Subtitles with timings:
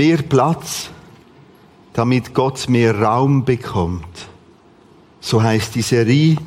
[0.00, 0.88] mehr Platz,
[1.92, 4.30] damit Gott mehr Raum bekommt.
[5.20, 6.38] So heißt die Serie.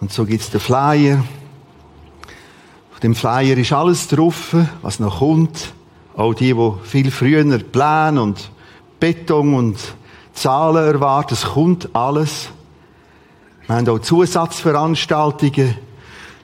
[0.00, 1.24] Und so gibt's den Flyer.
[2.92, 5.72] Auf dem Flyer ist alles drauf, was noch kommt.
[6.16, 8.48] Auch die, die viel früher Pläne und
[9.00, 9.76] Beton und
[10.32, 11.34] Zahlen erwarten.
[11.34, 12.50] Es kommt alles.
[13.66, 15.74] Wir haben auch Zusatzveranstaltungen.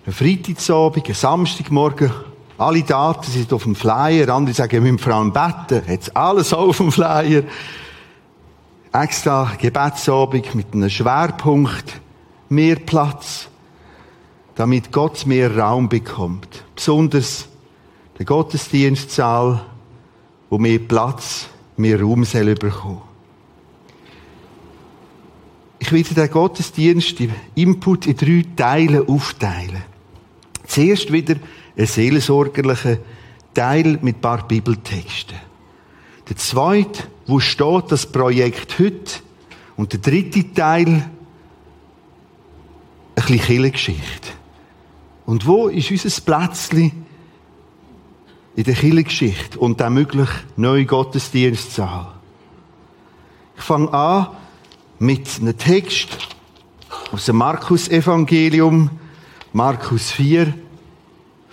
[0.05, 2.11] Ein Freitagsabend, ein Samstagmorgen.
[2.57, 4.29] Alle Daten sind auf dem Flyer.
[4.29, 5.83] Andere sagen, wir müssen vor allem beten.
[5.89, 7.43] Jetzt alles auf dem Flyer.
[8.93, 12.01] Extra Gebetsabend mit einem Schwerpunkt.
[12.49, 13.49] Mehr Platz.
[14.55, 16.63] Damit Gott mehr Raum bekommt.
[16.77, 17.49] Besonders
[18.19, 19.61] der Gottesdienstsaal,
[20.49, 23.03] wo mehr Platz, mehr Raum soll bekommen.
[25.81, 29.83] Ich werde den Gottesdienst im Input in drei Teile aufteilen.
[30.67, 31.35] Zuerst wieder
[31.77, 32.99] ein seelsorgerlicher
[33.53, 35.37] Teil mit ein paar Bibeltexten.
[36.29, 39.21] Der zweite, wo steht das Projekt heute?
[39.77, 41.11] Und der dritte Teil, ein
[43.15, 44.31] bisschen Kirchengeschichte.
[45.27, 46.93] Und wo ist unser Plätzchen
[48.57, 52.13] in der Kirchengeschichte und der möglich neue Gottesdienstsaal?
[53.57, 54.29] Ich fange an
[54.99, 56.09] mit einem Text
[57.13, 58.91] aus dem Markus-Evangelium,
[59.53, 60.55] Markus 4,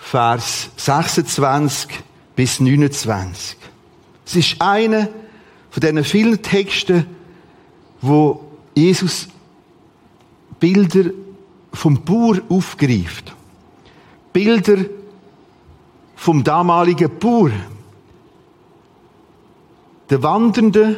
[0.02, 1.88] Vers 26
[2.36, 3.56] bis 29.
[4.26, 5.08] Es ist einer
[5.70, 7.06] von diesen vielen Texten,
[8.02, 8.44] wo
[8.76, 9.30] Jesus
[10.60, 11.12] Bilder
[11.72, 13.34] vom Bauer aufgreift.
[14.34, 14.86] Bilder
[16.16, 17.52] vom damaligen Bauer.
[20.10, 20.98] Der Wandernden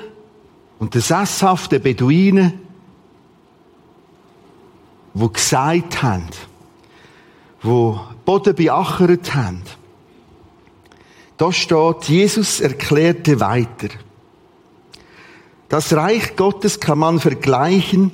[0.79, 2.59] und der sesshaften Beduinen,
[5.13, 6.25] wo gesagt haben,
[7.61, 9.63] wo Boden beachert haben.
[11.37, 13.89] Da steht, Jesus erklärte weiter.
[15.69, 18.11] Das Reich Gottes kann man vergleichen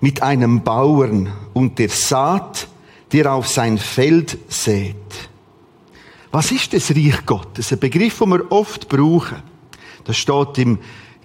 [0.00, 2.68] mit einem Bauern und der Saat,
[3.12, 4.96] der auf sein Feld sät.
[6.30, 7.72] Was ist das Reich Gottes?
[7.72, 9.42] Ein Begriff, den wir oft brauchen.
[10.04, 10.78] Das steht im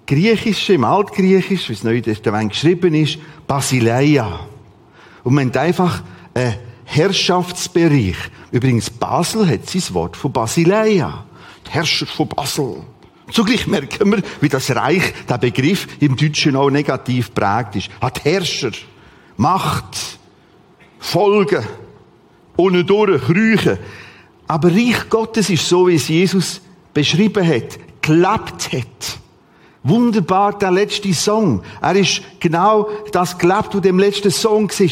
[0.05, 4.39] Griechischen, im Altgriechisch, wie es Testament geschrieben ist, Basileia.
[5.23, 6.03] Und man einfach
[6.33, 6.55] einen
[6.87, 8.15] Herrschaftsbereich.
[8.51, 11.25] Übrigens, Basel hat sein Wort von Basileia.
[11.67, 12.77] Die Herrscher von Basel.
[13.31, 17.89] Zugleich merken wir, wie das Reich, der Begriff, im Deutschen auch negativ prägt ist.
[17.99, 18.71] Hat Herrscher,
[19.35, 20.17] Macht,
[20.97, 21.65] Folgen,
[22.55, 23.79] ohne durch, Krüche.
[24.47, 26.61] Aber Reich Gottes ist so, wie es Jesus
[26.93, 29.19] beschrieben hat, gelebt hat.
[29.83, 31.63] Wunderbar, der letzte Song.
[31.81, 34.87] Er ist genau das gelebt, was dem letzten Song war.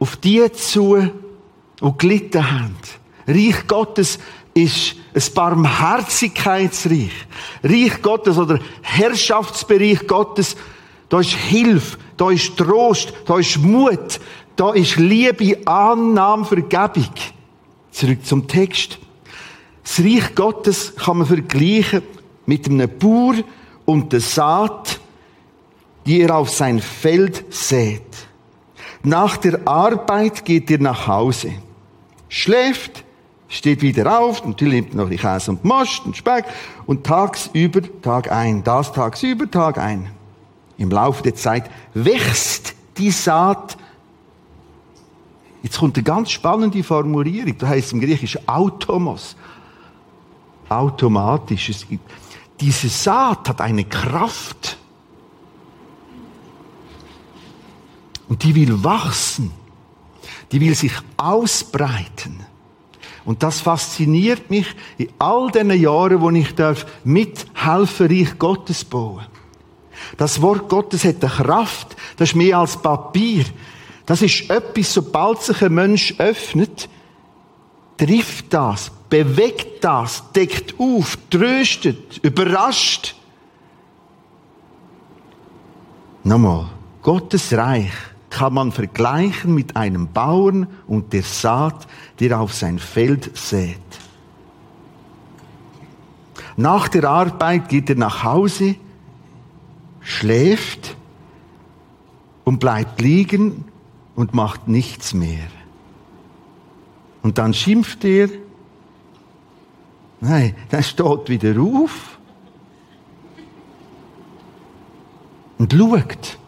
[0.00, 0.96] Auf die zu,
[1.80, 2.76] die gelitten haben.
[3.28, 4.18] Reich Gottes
[4.54, 7.12] ist ein Barmherzigkeitsreich.
[7.62, 10.56] Reich Gottes oder Herrschaftsbereich Gottes,
[11.08, 14.20] da ist Hilfe, da ist Trost, da ist Mut,
[14.56, 17.14] da ist Liebe, Annahme, Vergebung.
[17.90, 18.98] Zurück zum Text.
[19.82, 22.02] Das Reich Gottes kann man vergleichen
[22.46, 23.34] mit einem Bauer
[23.84, 25.00] und der Saat,
[26.06, 28.29] die er auf sein Feld sät.
[29.02, 31.52] Nach der Arbeit geht er nach Hause,
[32.28, 33.04] schläft,
[33.48, 36.44] steht wieder auf, natürlich nimmt noch die Käse und Most und Speck
[36.86, 40.10] und tagsüber Tag ein, das tagsüber Tag ein.
[40.76, 43.76] Im Laufe der Zeit wächst die Saat.
[45.62, 49.36] Jetzt kommt eine ganz spannende Formulierung, da heißt im Griechischen Automos.
[50.68, 51.72] Automatisch.
[52.60, 54.78] Diese Saat hat eine Kraft.
[58.30, 59.50] Und die will wachsen.
[60.52, 62.46] Die will sich ausbreiten.
[63.24, 64.66] Und das fasziniert mich
[64.98, 69.26] in all den Jahren, wo ich darf mithelfen, Reich Gottes bauen.
[70.16, 71.96] Das Wort Gottes hat eine Kraft.
[72.16, 73.44] Das ist mehr als Papier.
[74.06, 76.88] Das ist etwas, sobald sich ein Mensch öffnet,
[77.96, 83.16] trifft das, bewegt das, deckt auf, tröstet, überrascht.
[86.22, 86.66] Nochmal,
[87.02, 91.86] Gottes Reich kann man vergleichen mit einem Bauern und der Saat,
[92.20, 93.76] der auf sein Feld sät.
[96.56, 98.76] Nach der Arbeit geht er nach Hause,
[100.00, 100.96] schläft
[102.44, 103.64] und bleibt liegen
[104.14, 105.48] und macht nichts mehr.
[107.22, 108.28] Und dann schimpft er.
[110.20, 112.18] Nein, dann steht wieder auf
[115.58, 116.39] und schaut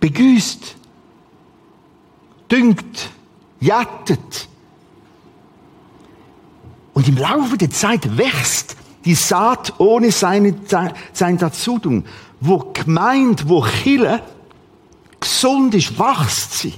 [0.00, 0.76] begüßt,
[2.50, 3.10] düngt,
[3.60, 4.48] jattet.
[6.94, 10.54] Und Und im Laufe der Zeit wächst die Saat ohne seine,
[11.12, 12.04] sein Dazutun.
[12.40, 14.22] Wo gemeint, wo Chille
[15.20, 16.74] gesund ist, wächst sie.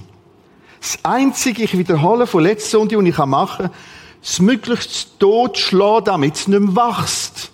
[0.81, 3.75] Das Einzige, ich wiederhole von letzter Sonntag, was ich machen kann,
[4.23, 7.50] es möglichst totschlagen, damit es nicht mehr wächst.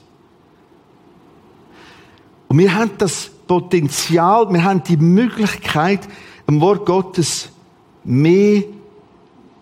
[2.48, 6.00] Und wir haben das Potenzial, wir haben die Möglichkeit,
[6.48, 7.50] dem Wort Gottes
[8.04, 8.64] mehr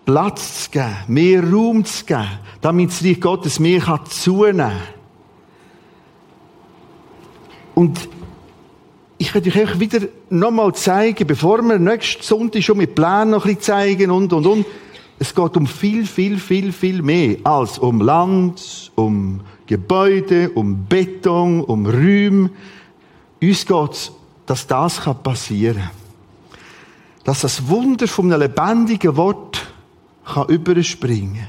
[0.05, 2.27] Platz zu geben, mehr Raum zu geben,
[2.61, 4.71] damit das Reich Gottes mehr zunehmen kann.
[7.75, 8.09] Und
[9.17, 9.99] ich werde euch wieder
[10.29, 14.45] nochmal zeigen, bevor wir nächsten Sonntag schon mit Plänen noch ein bisschen zeigen und, und,
[14.45, 14.65] und.
[15.19, 21.61] Es geht um viel, viel, viel, viel mehr als um Land, um Gebäude, um Beton,
[21.61, 22.49] um Räume.
[23.43, 24.11] Uns geht es,
[24.45, 25.91] dass das passieren kann.
[27.25, 29.67] Dass das Wunder von einem lebendigen Wort
[30.25, 31.47] kann überspringen.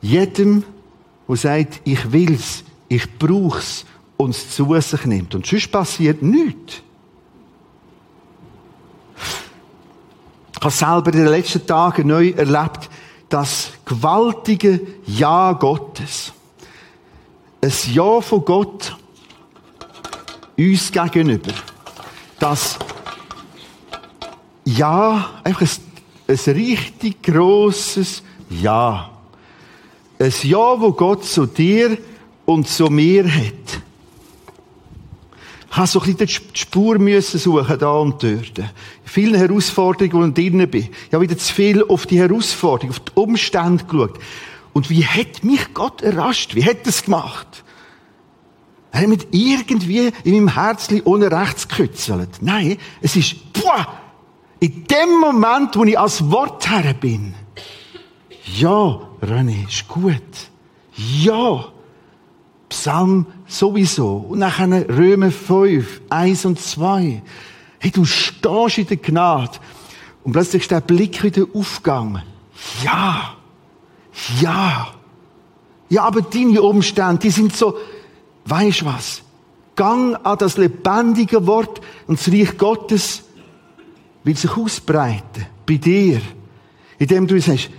[0.00, 0.64] Jedem,
[1.28, 3.84] der sagt, ich will's, ich brauch's,
[4.16, 5.34] uns zu sich nimmt.
[5.34, 6.82] Und sonst passiert nichts.
[10.56, 12.88] Ich habe selber in den letzten Tagen neu erlebt,
[13.28, 16.32] das gewaltige Ja Gottes.
[17.60, 18.96] Ein Ja von Gott
[20.56, 21.52] uns gegenüber.
[22.38, 22.78] Das
[24.64, 25.68] Ja, einfach ein
[26.32, 29.10] ein richtig grosses Ja.
[30.18, 31.98] Ein Ja, wo Gott zu dir
[32.44, 33.82] und zu mir hat.
[35.70, 38.58] Ich habe so ein bisschen die Spur müssen suchen, da und dort.
[38.58, 38.70] In
[39.04, 40.88] vielen Herausforderungen, wo ich drin bin.
[41.08, 44.18] Ich habe wieder zu viel auf die Herausforderungen, auf die Umstände geschaut.
[44.74, 46.54] Und wie hat mich Gott errascht?
[46.54, 47.64] Wie hat er es gemacht?
[48.92, 52.28] Er hat mit irgendwie in meinem Herzchen ohne rechts gekützelt.
[52.40, 53.86] Nein, es ist, boah,
[54.60, 57.34] in dem Moment, wo ich als Wortherr bin,
[58.54, 60.22] ja, René, ist gut.
[60.94, 61.64] Ja,
[62.68, 64.26] Psalm sowieso.
[64.28, 67.22] Und nachher Römer 5, 1 und 2.
[67.78, 69.58] Hey, du stehst in der Gnade.
[70.22, 72.22] Und plötzlich ist der Blick wieder aufgegangen.
[72.84, 73.36] Ja.
[74.40, 74.88] Ja.
[75.88, 77.76] Ja, aber deine Umstände, die sind so,
[78.44, 79.22] weisst was?
[79.74, 83.22] Gang an das lebendige Wort und das Reich Gottes
[84.24, 86.20] will sich ausbreiten bei dir,
[86.98, 87.70] indem du sagst,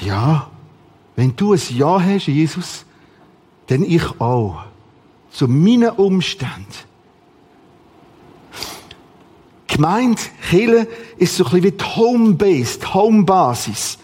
[0.00, 0.50] ja,
[1.16, 2.84] wenn du ein Ja hast, Jesus,
[3.66, 4.64] dann ich auch.
[5.30, 6.66] Zu meinen Umständen.
[9.66, 10.86] Gemeint, Kirche
[11.16, 13.98] ist so ein bisschen wie die Home-Base, die Home-Basis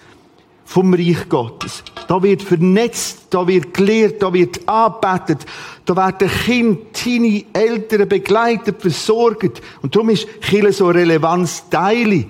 [0.65, 1.85] vom Reich Gottes.
[2.11, 5.47] Da wird vernetzt, da wird gelehrt, da wird angebetet,
[5.85, 9.62] da werden Kinder, deine Eltern begleitet, versorgt.
[9.81, 12.27] Und darum ist Kirche so Relevanz Teile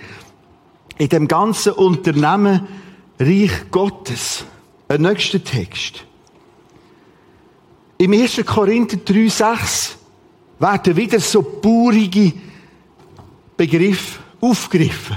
[0.99, 2.69] in dem ganzen Unternehmen
[3.19, 4.45] Reich Gottes.
[4.87, 6.05] Ein nächster Text.
[7.97, 8.45] Im 1.
[8.45, 9.93] Korinther 3,6
[10.59, 12.35] werden wieder so baurige
[13.57, 15.17] Begriffe aufgegriffen.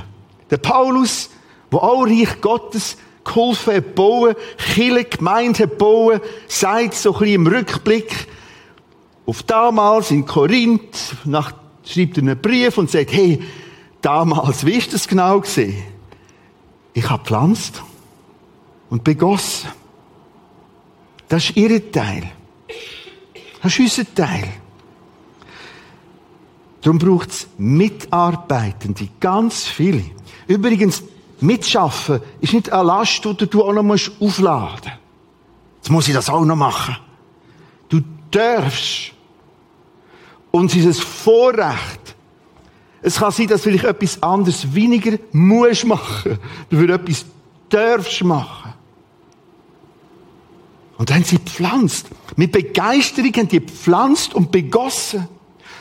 [0.49, 1.29] Der Paulus,
[1.69, 4.35] wo auch Reich Gottes geholfen bauen,
[4.73, 8.27] Chile Gemeinde bauen, sagt so ein bisschen im Rückblick
[9.25, 11.53] auf damals in Korinth, nach,
[11.85, 13.41] schreibt er einen Brief und sagt, hey,
[14.01, 15.81] damals, wie ist das genau gesehen?
[16.93, 17.81] Ich habe gepflanzt
[18.89, 19.69] und begossen.
[21.27, 22.29] Das ist ihr Teil.
[23.61, 24.47] Das ist unser Teil.
[26.81, 30.03] Darum braucht es Mitarbeitende, ganz viele.
[30.47, 31.01] Übrigens,
[31.43, 34.91] Mitschaffen ist nicht eine Last, die du auch noch aufladen musst.
[35.77, 36.97] Jetzt muss ich das auch noch machen.
[37.89, 39.11] Du darfst.
[40.51, 42.15] Und es ist ein Vorrecht.
[43.01, 46.39] Es kann sein, dass vielleicht etwas anderes weniger musst machen.
[46.69, 47.25] Du wirst etwas
[47.69, 48.73] darfst machen.
[50.97, 52.07] Und dann haben sie gepflanzt.
[52.37, 55.27] Mit Begeisterung haben die gepflanzt und begossen.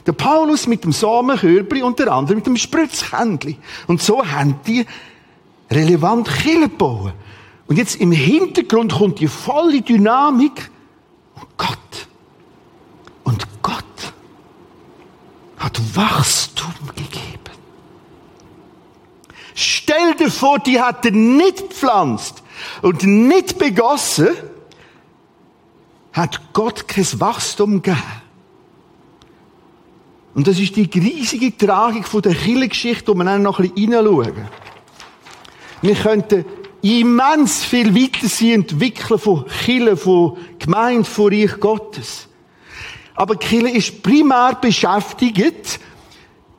[0.04, 3.58] Der Paulus mit dem Samenkörbli und der andere mit dem Spritzkännchen.
[3.86, 4.84] Und so haben die
[5.74, 7.12] relevant Kirche bauen.
[7.66, 10.70] Und jetzt im Hintergrund kommt die volle Dynamik.
[11.34, 12.08] Und Gott.
[13.24, 13.84] Und Gott
[15.58, 17.38] hat Wachstum gegeben.
[19.54, 22.42] Stell dir vor, die hat er nicht gepflanzt
[22.80, 24.28] und nicht begossen,
[26.12, 28.02] hat Gott kein Wachstum gegeben.
[30.34, 33.92] Und das ist die riesige Tragik von der Kirchengeschichte, wo wir dann noch ein bisschen
[33.92, 34.48] hineinschauen.
[35.82, 36.44] Wir könnten
[36.80, 42.28] immens viel weiter sein, entwickeln von Kirche, von Gemeinde, von Reich Gottes.
[43.14, 45.80] Aber Kirche ist primär beschäftigt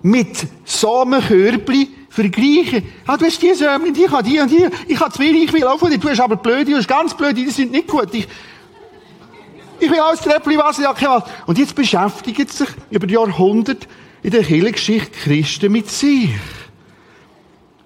[0.01, 2.83] mit Samenkörbli vergleichen.
[3.07, 5.53] Ah, du hast die Sömchen, ich habe die und die, ich habe zu wenig, ich
[5.53, 7.87] will auch von dir, du hast aber blöde, du hast ganz blöde, die sind nicht
[7.87, 8.13] gut.
[8.13, 8.27] Ich,
[9.79, 11.23] ich will alles Treppli Wasser, ja, kein was.
[11.47, 13.87] Und jetzt beschäftigen sich über Jahrhunderte
[14.21, 16.29] in der Kirchengeschichte Christen mit sich.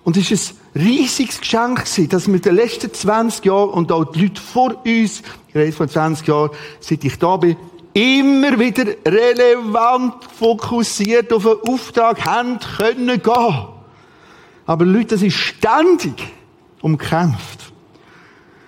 [0.03, 3.91] Und es ist ein riesiges Geschenk gewesen, dass wir in den letzten 20 Jahren und
[3.91, 7.57] auch die Leute vor uns, ich rede von 20 Jahren, seit ich da bin,
[7.93, 13.67] immer wieder relevant fokussiert auf einen Auftrag haben können gehen.
[14.65, 16.13] Aber Leute, das ist ständig
[16.81, 17.72] umkämpft.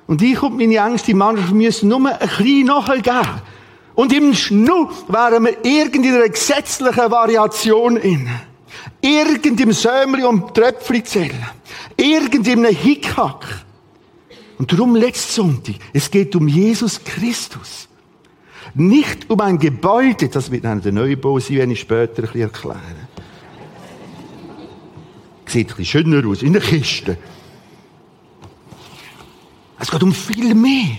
[0.07, 3.41] Und ich und meine Ängste manchmal müssen nur ein bisschen nachgeben.
[3.93, 8.48] Und im Schnu wären wir irgendeiner gesetzlichen Variation inne.
[9.01, 11.45] Irgendeinem Sömli und Tröpfli zählen.
[11.95, 13.65] Irgendeinem Hickhack.
[14.57, 15.75] Und darum letztes Sonntag.
[15.93, 17.87] Es geht um Jesus Christus.
[18.73, 22.41] Nicht um ein Gebäude, das wird dann der Neubau sein, wenn ich später ein bisschen
[22.41, 22.79] erkläre.
[25.45, 27.17] Sieht ein bisschen schöner aus, in der Kiste.
[29.79, 30.97] Es geht um viel mehr.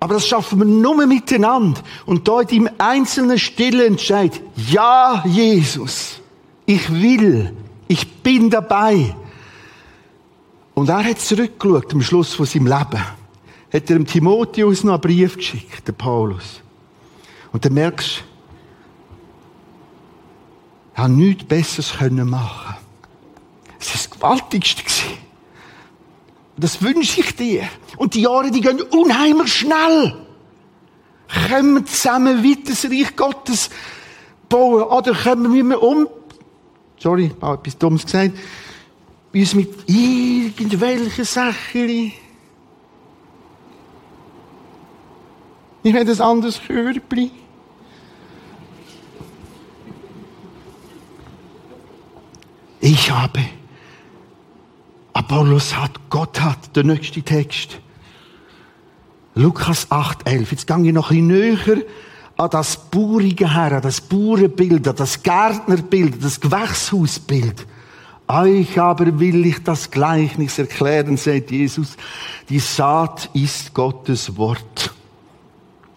[0.00, 1.80] Aber das schaffen wir nur miteinander.
[2.06, 6.20] Und in deinem einzelnen Stille Entscheid, ja, Jesus,
[6.68, 7.56] ich will,
[7.88, 9.16] ich bin dabei.
[10.74, 13.02] Und er hat zurückgeschaut am Schluss von seinem Leben
[13.72, 16.60] hat er dem Timotheus noch einen Brief geschickt, der Paulus.
[17.52, 18.22] Und dann merkst du,
[20.94, 22.76] er hat nichts Besseres können machen.
[23.80, 24.82] Es war das Gewaltigste.
[26.56, 27.68] Das wünsche ich dir.
[27.96, 30.16] Und die Jahre, die gehen unheimlich schnell.
[31.28, 33.70] Wir zusammen weiter das Reich Gottes
[34.48, 34.82] bauen?
[34.82, 36.08] Oder können wir um,
[36.98, 38.32] sorry, ich habe etwas Dummes gesagt,
[39.32, 42.12] uns mit irgendwelchen Sachen
[45.82, 47.30] Ich will ein anderes Körbchen.
[52.80, 53.40] Ich habe.
[55.12, 57.80] Apollos hat, Gott hat, der nächste Text.
[59.34, 60.50] Lukas 8, 11.
[60.52, 61.84] Jetzt gehe ich noch ein bisschen näher
[62.38, 67.66] an das Bauerige her, an das Bauernbild, an das Gärtnerbild, das Gewächshausbild.
[68.28, 71.96] Euch aber will ich das Gleichnis erklären, sagt Jesus.
[72.48, 74.92] Die Saat ist Gottes Wort.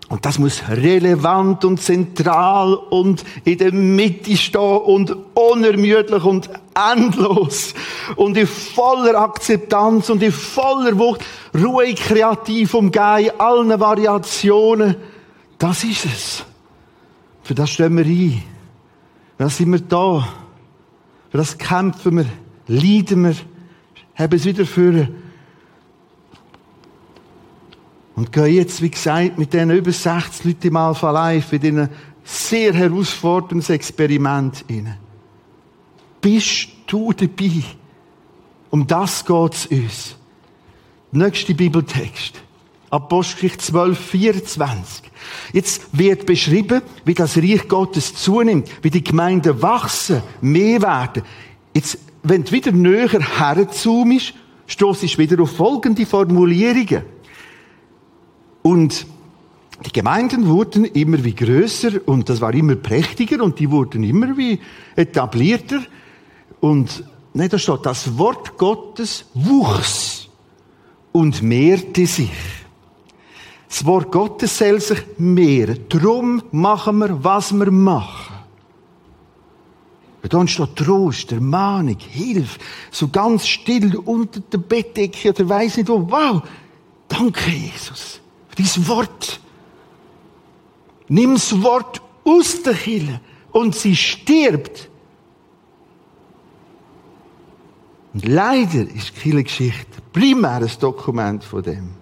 [0.10, 7.74] Und das muss relevant und zentral und in der Mitte stehen und unermüdlich und endlos
[8.16, 11.22] und in voller Akzeptanz und in voller Wucht,
[11.56, 14.96] ruhig, kreativ umgehen, allen Variationen.
[15.62, 16.44] Das ist es.
[17.44, 18.42] Für das stehen wir ein.
[19.38, 20.28] Für das sind wir da.
[21.30, 22.26] Für das kämpfen wir,
[22.66, 23.36] leiden wir,
[24.16, 25.08] haben es wieder für
[28.16, 31.90] und gehen jetzt, wie gesagt, mit diesen über 60 Leuten im Alpha Live in diesen
[32.24, 34.98] sehr herausforderndes Experiment rein.
[36.20, 37.64] Bist du dabei?
[38.72, 40.16] Um das geht's uns.
[41.12, 42.42] Nächster Bibeltext.
[42.92, 45.12] Apostelgeschichte 12, 24.
[45.54, 51.24] Jetzt wird beschrieben, wie das Reich Gottes zunimmt, wie die Gemeinden wachsen, mehr werden.
[51.74, 54.34] Jetzt, wenn du wieder näher herzoomst,
[54.68, 57.04] stoßt wieder auf folgende Formulierungen.
[58.62, 59.08] Und
[59.86, 64.38] die Gemeinden wurden immer wie größer und das war immer prächtiger und die wurden immer
[64.38, 64.60] wie
[64.98, 65.80] etablierter.
[66.60, 70.28] Und ne, da steht, das Wort Gottes wuchs
[71.14, 72.30] und mehrte sich.
[73.72, 75.86] Das Wort Gottes soll sich mehren.
[75.88, 78.36] Drum machen wir, was wir machen.
[80.24, 82.60] Dann steht Trost, Ermahnung, Hilfe,
[82.92, 86.06] so ganz still unter der Bettdecke oder weiss nicht wo.
[86.10, 86.42] Wow,
[87.08, 88.20] danke Jesus.
[88.56, 89.40] Dein Wort.
[91.08, 94.90] Nimm das Wort aus der Kille und sie stirbt.
[98.14, 102.01] Und leider ist die Kirchengeschichte primär ein Dokument von dem.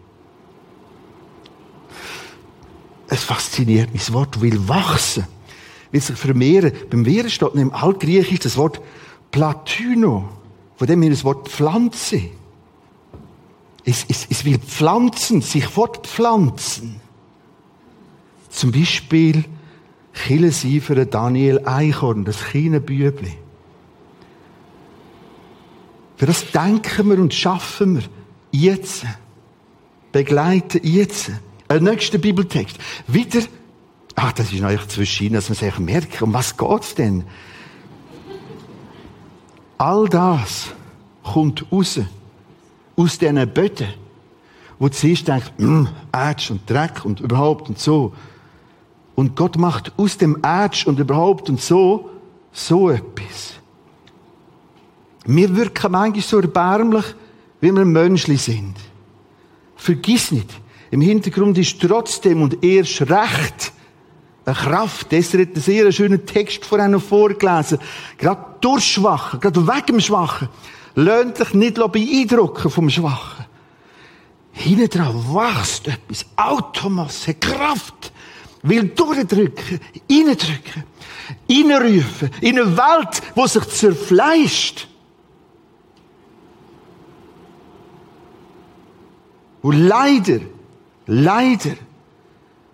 [3.09, 4.03] Es fasziniert mich.
[4.05, 5.25] Das Wort will wachsen,
[5.91, 6.71] will sich vermehren.
[6.89, 8.79] Beim Wehren steht im Altgriechisch das Wort
[9.31, 10.29] Platyno,
[10.77, 12.21] von dem wir das Wort Pflanze.
[13.83, 17.01] Es, es, es will pflanzen, sich fortpflanzen.
[18.49, 19.45] Zum Beispiel
[20.13, 23.37] Chile sie für Daniel Eichhorn, das kleine Bübli.
[26.17, 28.03] Für das denken wir und schaffen wir
[28.51, 29.05] jetzt.
[30.11, 31.31] Begleiten jetzt.
[31.69, 32.77] Ein nächster Bibeltext.
[33.05, 33.41] Wieder,
[34.15, 37.23] ach, das ist eigentlich zwischen dass man sich merkt, um was geht's denn?
[39.77, 40.71] All das
[41.23, 41.99] kommt raus
[42.95, 43.87] aus diesen Böden,
[44.79, 48.13] wo du siehst, denkst, mm, Ätsch und Dreck und überhaupt und so.
[49.13, 52.09] Und Gott macht aus dem Ätsch und überhaupt und so,
[52.51, 53.53] so etwas.
[55.23, 57.05] Wir wirken manchmal so erbärmlich,
[57.61, 58.75] wie wir Menschen sind.
[59.75, 60.49] Vergiss nicht,
[60.91, 63.73] im Hintergrund ist trotzdem und erst recht
[64.45, 65.11] eine Kraft.
[65.11, 67.79] Deshalb hat einen sehr schönen Text vor einem vorgelesen.
[68.17, 70.49] Gerade durch Schwachen, gerade wegen dem Schwachen.
[70.95, 73.45] Lohnt dich nicht beeindrucken vom Schwachen.
[74.51, 76.25] Hinten dran wächst etwas.
[76.35, 78.11] Automasse, Kraft.
[78.61, 79.79] Will durchdrücken,
[80.09, 80.83] reindrücken,
[81.49, 82.29] reinrufen.
[82.41, 84.87] In eine Welt, die sich zerfleischt.
[89.61, 90.39] Wo leider,
[91.09, 91.75] leider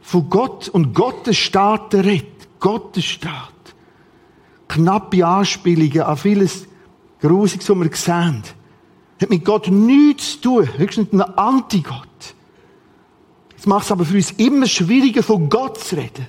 [0.02, 2.60] von Gott und Gottes Staat redet.
[2.60, 3.54] Gottes Staat.
[4.68, 6.68] Knappe Anspielungen an vieles
[7.22, 8.44] Grusiges, was wir sehen.
[9.22, 10.70] Hat mit Gott nichts zu tun.
[10.78, 12.36] Höchstens ein Anti-Gott.
[13.56, 16.28] Das macht es aber für uns immer schwieriger, von Gott zu reden.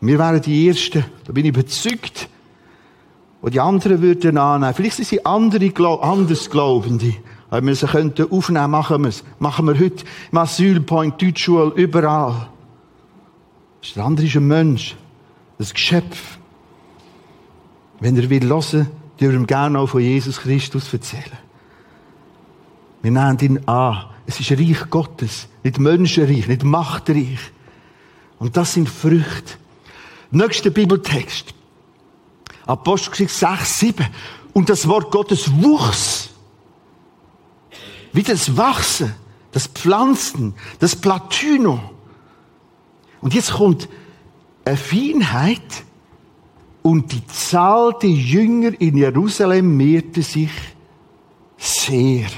[0.00, 2.28] Wir wären die Ersten, da bin ich überzeugt,
[3.40, 4.74] und die anderen würden annehmen.
[4.74, 7.14] Vielleicht sind sie andere, anders Glaubende.
[7.50, 9.24] Wenn wir sie könnten aufnehmen, machen wir es.
[9.38, 12.48] Machen wir heute im Asylpoint, Deutschschule, überall.
[13.94, 14.96] Der andere ist ein Mensch.
[15.58, 16.38] Ein Geschöpf.
[18.00, 18.88] Wenn er will hören,
[19.18, 21.38] dürfen wir ihm gerne auch von Jesus Christus erzählen.
[23.02, 24.04] Wir nehmen ihn an.
[24.26, 25.48] Es ist Reich Gottes.
[25.64, 27.38] Nicht Menschenreich, nicht Machtreich.
[28.38, 29.54] Und das sind Früchte.
[30.30, 31.54] Nächster Bibeltext.
[32.66, 34.06] Apostelgeschichte 6, 7.
[34.52, 36.30] Und das Wort Gottes wuchs.
[38.12, 39.14] Wie das Wachsen,
[39.52, 41.80] das Pflanzen, das Platyno.
[43.20, 43.88] Und jetzt kommt
[44.64, 45.84] eine Feinheit
[46.82, 50.50] und die Zahl der Jünger in Jerusalem mehrte sich
[51.56, 52.28] sehr.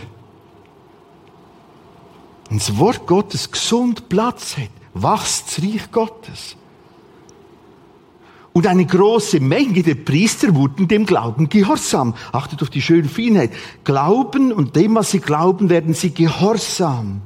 [2.48, 6.56] Wenn das Wort Gottes gesund Platz hat, wächst das Reich Gottes.
[8.52, 12.14] Und eine große Menge der Priester wurden dem Glauben gehorsam.
[12.32, 13.52] Achtet auf die schöne Feinheit.
[13.84, 17.22] Glauben und dem, was sie glauben, werden sie gehorsam.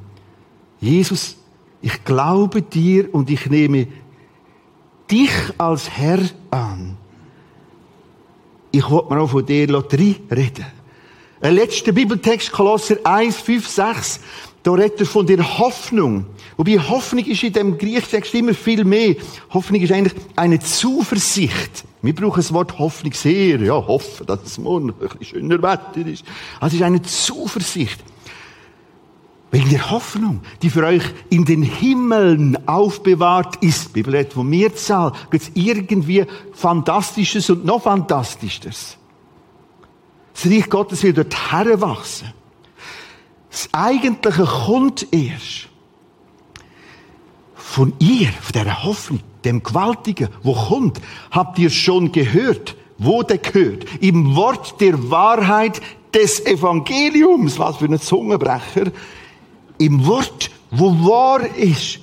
[0.80, 1.36] Jesus,
[1.80, 3.86] ich glaube dir und ich nehme
[5.10, 6.96] dich als Herr an.
[8.70, 10.66] Ich wollte mir auch von der Lotterie reden.
[11.40, 14.20] Ein letzter Bibeltext, Kolosser 1, 5, 6.
[14.64, 16.24] Da redet er von der Hoffnung.
[16.56, 19.14] Wobei Hoffnung ist in dem Griechtext immer viel mehr.
[19.50, 21.84] Hoffnung ist eigentlich eine Zuversicht.
[22.00, 23.60] Wir brauchen das Wort Hoffnung sehr.
[23.60, 26.24] Ja, hoffen, dass es morgen ein bisschen schöner Wetter ist.
[26.60, 28.02] Also es ist eine Zuversicht.
[29.50, 33.88] Wegen der Hoffnung, die für euch in den Himmeln aufbewahrt ist.
[33.88, 35.12] Die Bibel redet von Mehrzahl.
[35.30, 36.24] Gibt es irgendwie
[36.54, 38.96] Fantastisches und noch Fantastischeres?
[40.32, 42.32] Das Reich Gottes wird dort herwachsen.
[43.54, 45.68] Das Eigentliche kommt erst
[47.54, 52.74] von ihr, von der Hoffnung, dem Gewaltigen, wo kommt, habt ihr schon gehört.
[52.98, 53.84] Wo der gehört?
[54.00, 55.80] Im Wort der Wahrheit
[56.12, 57.56] des Evangeliums.
[57.60, 58.90] Was für ein Zungenbrecher.
[59.78, 62.00] Im Wort, wo wahr ist.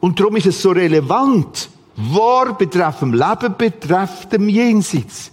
[0.00, 1.68] Und darum ist es so relevant.
[1.94, 5.30] Wahr betreffend dem Leben, betreffend dem Jenseits.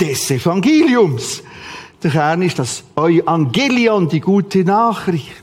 [0.00, 1.42] Des Evangeliums.
[2.02, 5.42] Der Kern ist das Evangelion, die gute Nachricht.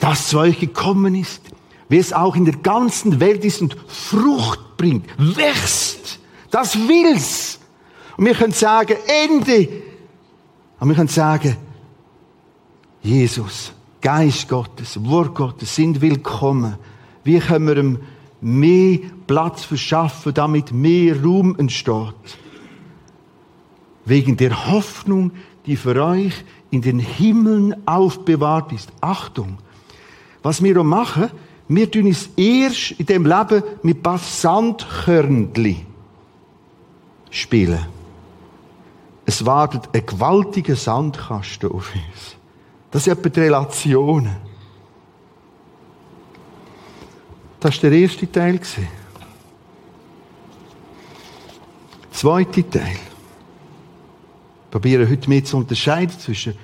[0.00, 1.40] Das zu euch gekommen ist,
[1.88, 6.18] wie es auch in der ganzen Welt ist und Frucht bringt, wächst.
[6.50, 7.58] Das will's.
[8.16, 9.68] Und wir können sagen, Ende.
[10.78, 11.56] Und wir können sagen,
[13.02, 16.76] Jesus, Geist Gottes, Wort Gottes sind willkommen.
[17.24, 17.98] Wie können wir ihm
[18.40, 22.14] mehr Platz verschaffen, damit mehr Raum entsteht?
[24.10, 25.30] Wegen der Hoffnung,
[25.64, 28.92] die für euch in den Himmeln aufbewahrt ist.
[29.00, 29.58] Achtung!
[30.42, 31.30] Was wir machen,
[31.68, 35.86] wir tun es erst in dem Leben mit paar Sandkörnchen
[37.30, 37.86] spielen.
[39.24, 42.36] Es wartet ein gewaltiger Sandkasten auf uns.
[42.90, 44.36] Das sind etwa die Relationen.
[47.60, 48.58] Das war der erste Teil.
[52.10, 53.09] Zweite Teil
[54.70, 56.54] probieren heute mehr zu unterscheiden zwischen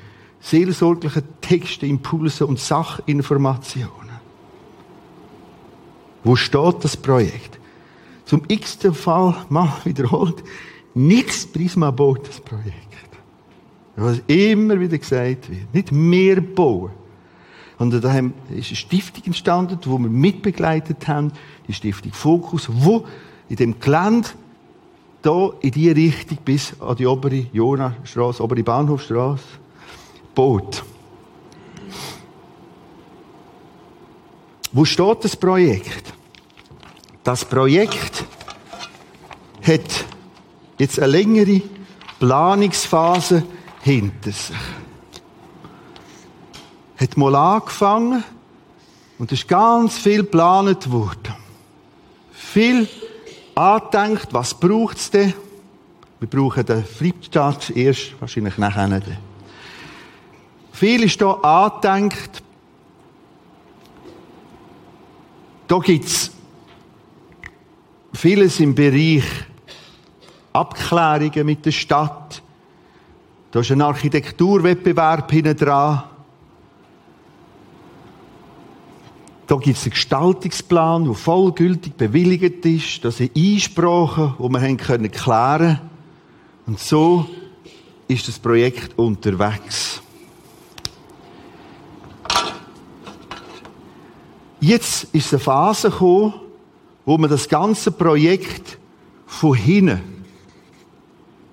[0.41, 3.91] seelsorglichen Texten, Impulsen und Sachinformationen.
[6.23, 7.59] Wo steht das Projekt?
[8.25, 10.43] Zum x-ten Fall mal wiederholt,
[10.95, 12.87] nichts Prisma baut das Projekt.
[13.97, 15.73] Was immer wieder gesagt wird.
[15.73, 16.91] Nicht mehr bauen.
[17.79, 21.33] Und da ist eine Stiftung entstanden, wo wir mitbegleitet haben,
[21.69, 23.07] die Stiftung Fokus, wo
[23.49, 24.29] in dem Gelände
[25.23, 29.43] hier in die Richtung bis an die obere Jonastraße, obere Bahnhofstraße,
[30.35, 30.85] Boot.
[34.73, 36.13] Wo steht das Projekt?
[37.25, 38.25] Das Projekt
[39.63, 40.05] hat
[40.79, 41.63] jetzt eine längere
[42.19, 43.43] Planungsphase
[43.81, 44.57] hinter sich.
[46.99, 48.23] Hat mal angefangen
[49.19, 51.35] und es ist ganz viel geplant worden.
[52.33, 52.89] Viel
[53.57, 55.35] angedenkt, was braucht es denn?
[56.21, 59.03] Wir brauchen den Flipchart erst, wahrscheinlich nachher.
[60.73, 62.43] Viel ist hier angedenkt.
[65.67, 66.31] Da gibt es
[68.13, 69.25] vieles im Bereich
[70.53, 72.43] Abklärungen mit der Stadt.
[73.51, 76.05] Da ist ein Architekturwettbewerb hinten dran.
[79.47, 83.05] Da gibt es einen Gestaltungsplan, der vollgültig bewilligt ist.
[83.05, 85.81] Da sind Einsprachen, die wir haben können
[86.67, 87.27] Und so
[88.09, 90.03] ist das Projekt unterwegs.
[94.61, 96.35] Jetzt ist eine Phase gekommen,
[97.05, 98.79] wo man das ganze Projekt
[99.27, 100.03] von hinten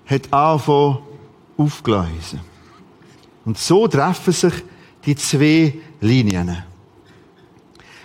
[0.06, 0.34] hat
[1.58, 2.40] aufgleisen.
[3.46, 4.54] Und so treffen sich
[5.06, 6.64] die zwei Linien.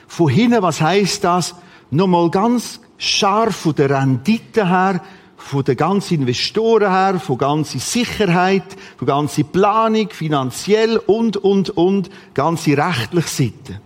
[0.08, 1.54] Von hinten, was heißt das?
[1.90, 5.00] Nochmal ganz scharf von der Rendite her,
[5.36, 8.64] von den ganzen Investoren her, von ganzer Sicherheit,
[8.96, 13.80] von ganzer Planung, finanziell und, und, und, ganze rechtliche Seite.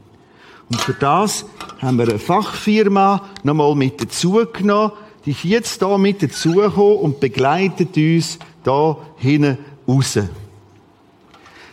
[0.71, 1.45] Und für das
[1.81, 4.93] haben wir eine Fachfirma nochmal mit dazu genommen,
[5.27, 10.19] die ist jetzt hier mit dazugekommen und begleitet uns da hinten raus.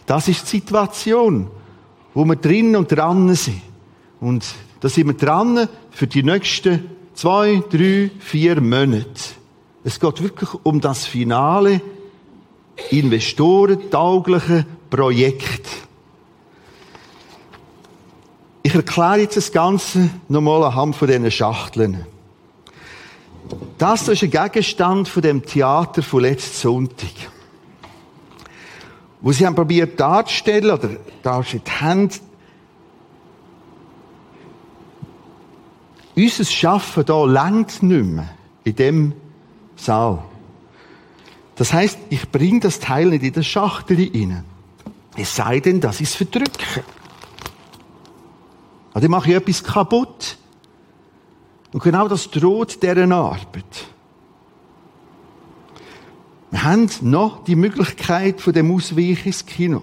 [0.06, 1.50] Das ist die Situation,
[2.14, 3.62] wo wir drinnen und dran sind.
[4.20, 4.46] Und
[4.82, 9.06] da sind wir dran für die nächsten zwei, drei, vier Monate.
[9.84, 11.82] Es geht wirklich um das finale,
[12.92, 15.68] investorentaugliche Projekt.
[18.62, 22.06] Ich erkläre jetzt das Ganze nochmal anhand von diesen Schachteln.
[23.78, 27.10] Das ist ein Gegenstand von dem Theater von letzten Sonntag.
[29.22, 30.90] Wo sie haben probiert darzustellen, oder
[31.24, 32.10] dargestellt haben,
[36.20, 38.30] unser Schaffen hier längt nicht mehr
[38.64, 39.14] in dem
[39.76, 40.24] Saal.
[41.56, 44.44] Das heißt, ich bringe das Teil nicht in den Schachtel rein.
[45.16, 46.84] Es sei denn, dass ich es verdrücke.
[48.94, 50.38] Also ich mache ich etwas kaputt.
[51.72, 53.88] Und genau das droht deren Arbeit.
[56.52, 59.82] Wir haben noch die Möglichkeit von dem Ausweichen ins Kino.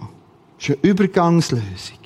[0.57, 1.99] Das ist eine Übergangslösung.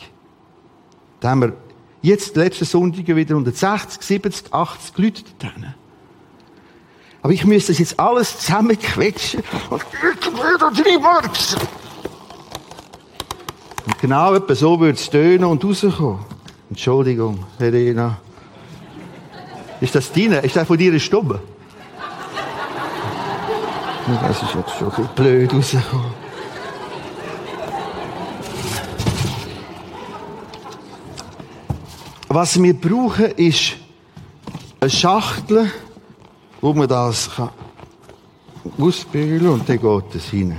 [1.20, 1.54] Da haben wir
[2.02, 5.74] jetzt letzten Sonntag wieder 160, 70, 80 Leute drin.
[7.22, 11.04] Aber ich müsste das jetzt alles zusammenquetschen und irgendwie da drin
[13.86, 16.26] Und genau etwa so würde es tönen und rauskommen.
[16.70, 18.18] Entschuldigung, Helena.
[19.82, 20.40] Ist das deine?
[20.40, 21.42] Ist das von dir Stube?
[24.22, 26.21] Das ist jetzt schon blöd rausgekommen.
[32.34, 33.74] Was wir brauchen, ist
[34.80, 35.70] eine Schachtel,
[36.62, 37.50] wo man das kann
[38.63, 40.58] und dann geht es rein.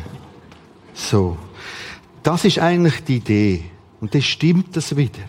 [0.92, 1.38] So.
[2.22, 3.64] Das ist eigentlich die Idee.
[4.02, 5.20] Und dann stimmt das wieder.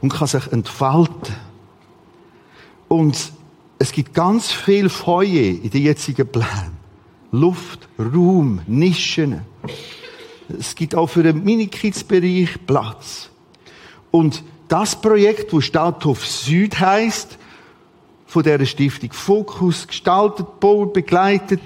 [0.00, 1.34] Und kann sich entfalten.
[2.88, 3.32] Und
[3.78, 6.78] es gibt ganz viel Feuer in den jetzigen Plänen.
[7.30, 9.42] Luft, Raum, Nischen.
[10.58, 13.28] Es gibt auch für den Minikids-Bereich Platz.
[14.10, 17.38] Und das Projekt, wo Stadthof Süd heißt,
[18.26, 21.60] von der Stiftung Fokus gestaltet, baut, begleitet,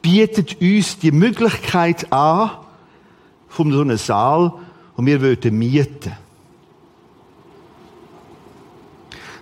[0.00, 2.52] bietet uns die Möglichkeit an,
[3.48, 4.52] von so einem Saal,
[4.96, 6.12] und wir würden mieten.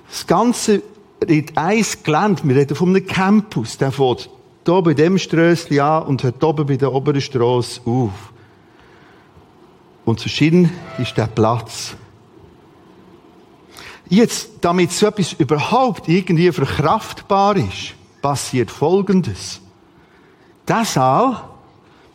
[0.08, 0.82] Das Ganze
[1.26, 4.30] in eins Gelände, wir reden von einem Campus, der fährt
[4.64, 8.32] hier bei dem Strössli an und hört oben bei der oberen Strasse auf.
[10.06, 11.96] Und zwischen ist der Platz.
[14.12, 19.62] Jetzt, damit so etwas überhaupt irgendwie verkraftbar ist, passiert Folgendes.
[20.68, 21.42] Der Saal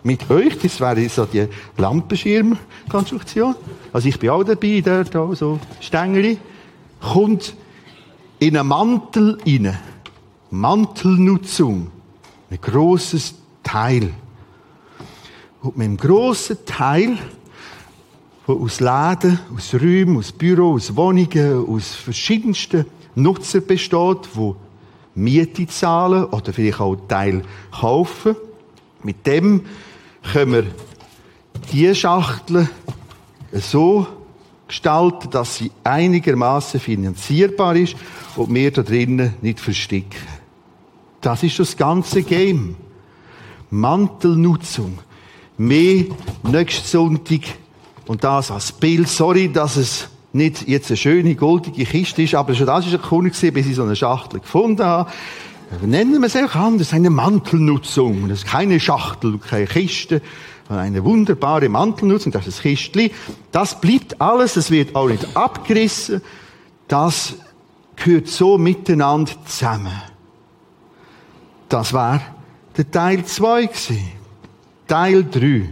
[0.04, 3.56] mit euch, das wäre so die Lampenschirmkonstruktion,
[3.92, 6.38] also ich bin auch dabei, dort auch so Stängeli,
[7.02, 7.56] kommt
[8.38, 9.76] in einen Mantel rein.
[10.52, 11.90] Mantelnutzung.
[12.52, 13.34] Ein grosses
[13.64, 14.14] Teil.
[15.64, 17.18] Und mit einem grossen Teil,
[18.48, 24.54] der aus Läden, aus Räumen, aus Büros, aus Wohnungen, aus verschiedensten Nutzern besteht, die
[25.16, 28.36] Miete zahlen oder vielleicht auch Teil kaufen.
[29.04, 29.62] Mit dem
[30.32, 30.66] können wir
[31.72, 32.70] diese Schachtel
[33.52, 34.08] so
[34.68, 37.96] gestalten, dass sie einigermaßen finanzierbar ist
[38.36, 40.20] und wir da drinnen nicht versticken.
[41.22, 42.76] Das ist das ganze Game.
[43.70, 45.00] Mantelnutzung.
[45.58, 46.06] Mehr
[46.44, 47.42] nächsten Sonntag
[48.08, 49.08] und das als Bild.
[49.08, 53.02] Sorry, dass es nicht jetzt eine schöne, goldige Kiste ist, aber schon das war ein
[53.02, 55.12] Kunde, bis ich so eine Schachtel gefunden habe.
[55.86, 58.30] Nennen wir es auch anders, eine Mantelnutzung.
[58.30, 60.22] Das ist keine Schachtel, keine Kiste,
[60.70, 63.12] eine wunderbare Mantelnutzung, das ist das Kistli.
[63.52, 66.22] Das bleibt alles, das wird auch nicht abgerissen.
[66.88, 67.36] Das
[67.96, 70.02] gehört so miteinander zusammen.
[71.70, 72.22] Das war
[72.78, 74.12] der Teil 2 gewesen.
[74.88, 75.70] Teil 3.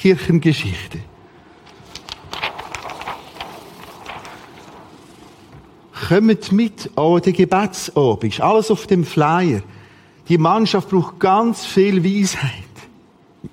[0.00, 0.98] Kirchengeschichte.
[6.08, 8.32] Kommt mit an den Gebetsabend.
[8.32, 9.62] Ist alles auf dem Flyer.
[10.28, 12.52] Die Mannschaft braucht ganz viel Weisheit.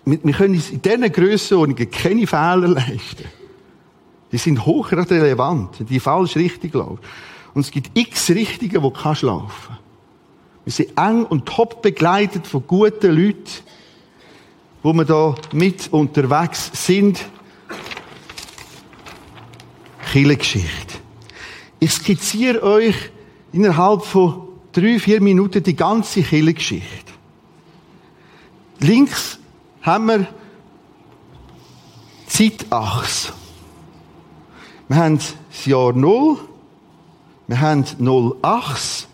[0.06, 3.26] Wir können uns in diesen Grössenordnungen keine Fehler leisten.
[4.32, 7.00] Die sind hochrelevant, die falsch richtig laufen.
[7.54, 9.78] Und es gibt x Richtungen, wo kannst laufen.
[10.66, 13.44] Wir sind eng und top begleitet von guten Leuten,
[14.84, 17.26] wo wir da mit unterwegs sind.
[20.12, 20.96] Kirchengeschichte.
[21.80, 22.96] Ich skizziere euch
[23.52, 27.14] innerhalb von drei, vier Minuten die ganze Kirchengeschichte.
[28.80, 29.40] Links
[29.82, 30.28] haben wir
[32.28, 33.34] Zeitachse.
[34.90, 36.38] Wir haben das Jahr Null,
[37.48, 39.08] wir haben Null Achse,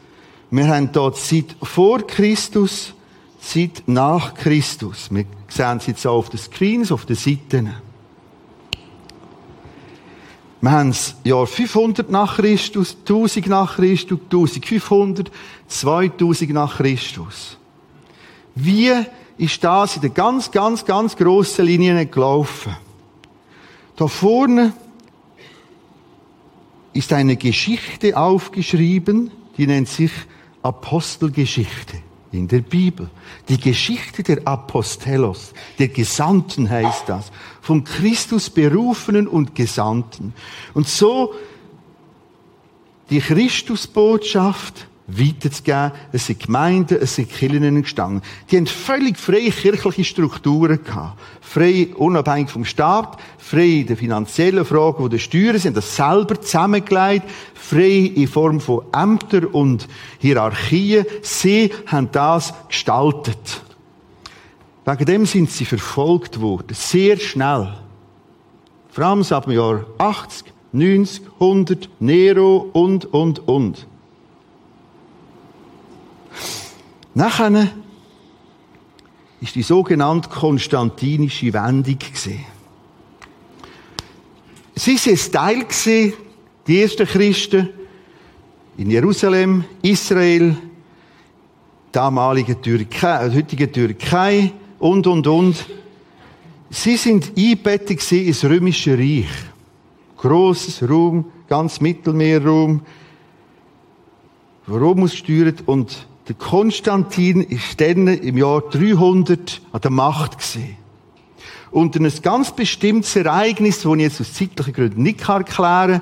[0.49, 2.93] wir haben dort Zeit vor Christus,
[3.39, 5.09] Zeit nach Christus.
[5.11, 7.73] Wir sehen sie jetzt auf den Screens, auf den Seiten.
[10.61, 15.31] Wir haben das Jahr 500 nach Christus, 1000 nach Christus, 1500,
[15.67, 17.57] 2000 nach Christus.
[18.55, 18.91] Wie
[19.37, 22.75] ist das in den ganz, ganz, ganz grossen Linien gelaufen?
[23.95, 24.73] Da vorne
[26.91, 30.11] ist eine Geschichte aufgeschrieben, die nennt sich
[30.61, 33.09] Apostelgeschichte in der Bibel.
[33.47, 37.31] Die Geschichte der Apostelos, der Gesandten heißt das.
[37.61, 40.33] Von Christus berufenen und Gesandten.
[40.73, 41.33] Und so
[43.09, 45.91] die Christusbotschaft weiterzugeben.
[46.11, 48.21] Es sind Gemeinden, es sind Kirchen entstanden.
[48.49, 51.19] Die haben völlig freie kirchliche Strukturen gehabt.
[51.41, 56.39] Frei, unabhängig vom Staat, frei in den finanziellen Fragen, wo die Steuern sind, das selber
[56.39, 59.87] zusammengelegt, frei in Form von Ämtern und
[60.19, 61.05] Hierarchien.
[61.21, 63.61] Sie haben das gestaltet.
[64.85, 66.73] Wegen dem sind sie verfolgt worden.
[66.73, 67.73] Sehr schnell.
[68.89, 73.87] Vor allem ab dem Jahr 80, 90, 100, Nero und, und, und.
[77.19, 77.67] Nachher
[79.41, 82.45] ist die sogenannte konstantinische Wendung gesehen.
[84.73, 86.13] Sie sind ein Teil
[86.65, 87.71] die ersten Christen
[88.77, 90.55] in Jerusalem, Israel,
[91.91, 95.65] damalige Türkei, äh, heutige Türkei und, und, und.
[96.69, 99.27] Sie sind einbettet ins römische Reich.
[100.15, 102.79] Grosses Raum, ganz Mittelmeerraum,
[104.69, 110.77] Rom ausgesteuert und der Konstantin ist dann im Jahr 300 an der Macht gesehen.
[111.71, 116.01] Und ein ganz bestimmtes Ereignis, das ich jetzt aus zeitlichen Gründen nicht erklären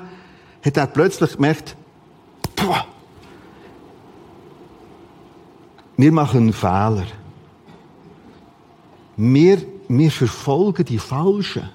[0.62, 1.76] hat er plötzlich gemerkt,
[2.56, 2.74] Puh,
[5.96, 7.06] wir machen einen Fehler.
[9.16, 11.70] Wir, wir verfolgen die Falschen.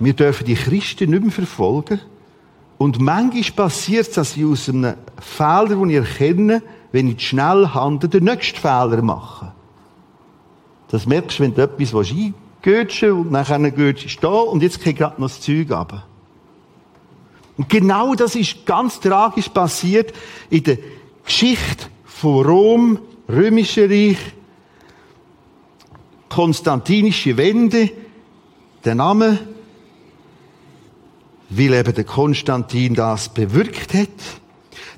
[0.00, 2.00] Wir dürfen die Christen nicht mehr verfolgen.
[2.82, 7.68] Und manchmal passiert es, dass ich aus einem Fehler, den ich erkenne, wenn ich schnell
[7.68, 9.52] handle, den nächsten Fehler mache.
[10.88, 14.94] Das merkst du, wenn du etwas eingehst und nachher gehst du da und jetzt krieg
[14.94, 16.08] ich gerade noch das Zeug ab.
[17.56, 20.12] Und genau das ist ganz tragisch passiert
[20.50, 20.78] in der
[21.24, 24.18] Geschichte von Rom, Römische Reich,
[26.28, 27.90] Konstantinische Wende,
[28.84, 29.38] der Name
[31.54, 34.08] weil eben der Konstantin das bewirkt hat.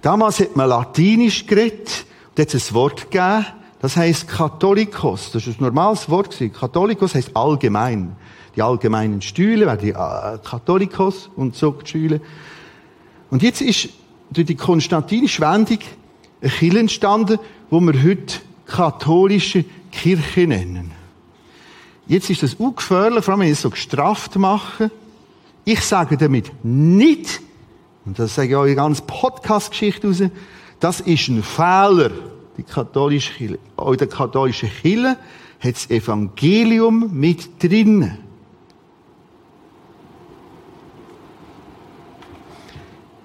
[0.02, 3.46] Damals hat man Latinisch geredet und hat es ein Wort gegeben,
[3.80, 5.32] das heißt Katholikos.
[5.32, 6.38] Das ist ein normales Wort.
[6.58, 8.16] Katholikos heißt allgemein.
[8.56, 12.20] Die allgemeinen Stühle, werden die äh, Katholikos und so die Stühle.
[13.30, 13.88] Und jetzt ist
[14.30, 15.78] durch die konstantinische Wendung
[16.40, 17.38] eine Kirche entstanden,
[17.68, 18.36] wo wir heute
[18.66, 20.92] katholische Kirche nennen.
[22.06, 24.90] Jetzt ist das ungefährlich, vor allem wenn ich es so gestraft mache.
[25.64, 27.40] Ich sage damit nicht,
[28.04, 30.22] und das sage ich auch in ganz Podcast-Geschichte raus,
[30.80, 32.10] das ist ein Fehler.
[32.56, 33.58] Die katholische Kirche.
[33.84, 35.16] In der katholischen Kirche
[35.60, 38.18] hat das Evangelium mit drinnen.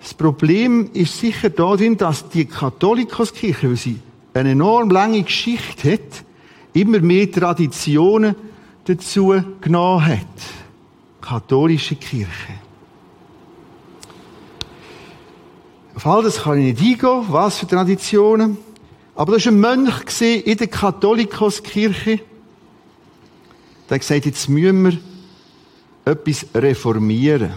[0.02, 4.00] Das Problem ist sicher darin, dass die Katholikoskirche, weil sie
[4.34, 6.24] eine enorm lange Geschichte hat,
[6.74, 8.36] immer mehr Traditionen
[8.86, 10.59] dazu genommen hat.
[11.30, 12.54] Katholische Kirche.
[15.94, 18.58] Auf all das kann ich nicht eingehen, was für Traditionen.
[19.14, 22.22] Aber da war ein Mönch in der Katholikoskirche.
[23.88, 24.98] Der hat gesagt, jetzt müssen wir
[26.12, 27.54] etwas reformieren.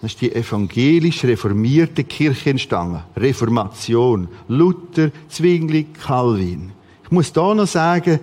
[0.00, 3.02] Das ist die evangelisch reformierte Kirche entstanden.
[3.16, 4.28] Reformation.
[4.46, 6.70] Luther, Zwingli, Calvin.
[7.02, 8.20] Ich muss da noch sagen,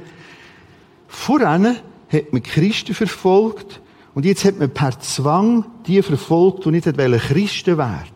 [1.10, 1.76] voran
[2.08, 3.82] hat man Christen verfolgt
[4.16, 8.08] und jetzt hat man per Zwang die verfolgt, die nicht Christen werden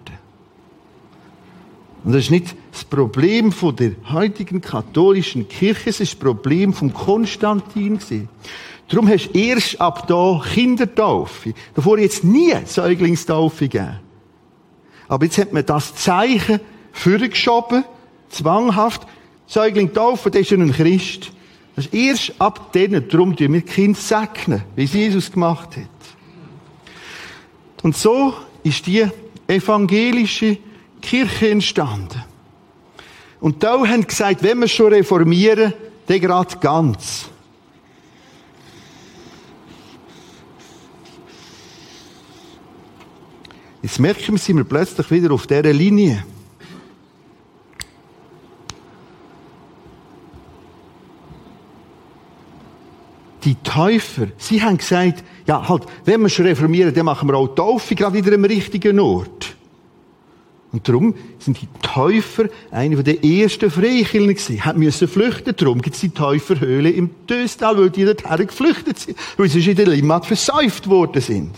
[2.03, 6.93] Und das ist nicht das Problem der heutigen katholischen Kirche, es ist das Problem von
[6.93, 7.99] Konstantin.
[8.87, 11.53] Darum hast du erst ab da Kindertaufe.
[11.73, 13.99] Davor jetzt nie Säuglingstaufe gegeben.
[15.07, 16.59] Aber jetzt hat man das Zeichen
[16.91, 17.83] vorgeschoben,
[18.29, 19.07] zwanghaft.
[19.45, 21.31] Säugling taufen, das ist ja ein Christ.
[21.77, 25.83] Das ist erst ab denen, darum tun wir Kind segnen, wie es Jesus gemacht hat.
[27.83, 29.05] Und so ist die
[29.47, 30.57] evangelische
[30.99, 32.23] Kirche entstanden.
[33.39, 35.71] Und da haben gesagt, wenn wir schon reformieren,
[36.07, 37.29] dann gerade ganz.
[43.83, 46.25] Jetzt merken wir, sind plötzlich wieder auf dieser Linie.
[53.47, 57.49] Die Täufer, sie haben gesagt, ja, halt, wenn wir schon reformieren, dann machen wir auch
[57.49, 59.55] Taufe, gerade wieder am richtigen Ort.
[60.71, 64.65] Und darum sind die Täufer eine der ersten Freikirchen gewesen.
[64.65, 65.55] Haben müssen flüchten.
[65.55, 69.17] Darum gibt es die Täuferhöhle im Döstal, weil die dorthin geflüchtet sind.
[69.37, 71.55] Weil sie in der Limmat versäuft worden sind.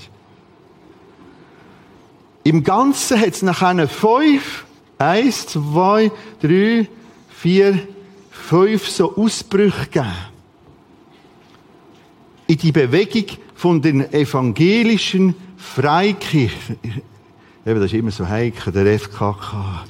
[2.43, 4.65] Im Ganzen hat es nachher fünf,
[4.97, 6.89] eins, zwei, drei,
[7.29, 7.79] vier,
[8.29, 10.12] fünf so Ausbrüche gegeben.
[12.49, 16.79] In die Bewegung von den evangelischen Freikirchen.
[17.63, 19.85] Eben, das ist immer so heikel, der FKK.